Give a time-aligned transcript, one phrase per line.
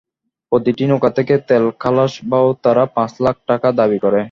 [0.51, 4.19] প্রতিটি নৌকা থেকে তেল খালাস বাবদ তারা পাঁচ লাখ টাকা দাবি করে।